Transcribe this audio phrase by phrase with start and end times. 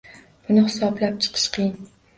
[0.47, 1.91] Buni hisoblab chiqish qiyin.